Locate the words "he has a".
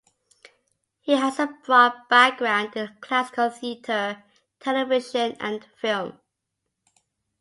1.01-1.45